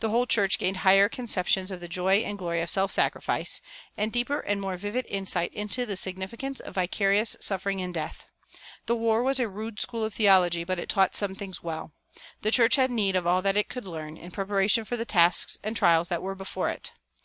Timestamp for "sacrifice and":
2.90-4.10